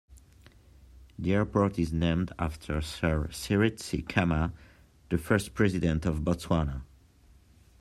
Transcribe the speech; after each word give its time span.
The 1.19 1.35
airport 1.35 1.77
is 1.77 1.93
named 1.93 2.31
after 2.39 2.81
Sir 2.81 3.27
Seretse 3.29 4.01
Khama, 4.09 4.51
the 5.09 5.19
first 5.19 5.53
president 5.53 6.07
of 6.07 6.21
Botswana. 6.23 6.81